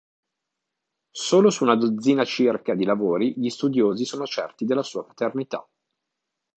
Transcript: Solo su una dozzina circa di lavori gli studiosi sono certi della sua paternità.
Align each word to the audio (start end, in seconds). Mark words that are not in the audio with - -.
Solo 1.15 1.51
su 1.51 1.63
una 1.63 1.75
dozzina 1.75 2.25
circa 2.25 2.73
di 2.73 2.85
lavori 2.85 3.35
gli 3.37 3.49
studiosi 3.49 4.03
sono 4.03 4.25
certi 4.25 4.65
della 4.65 4.81
sua 4.81 5.05
paternità. 5.05 5.63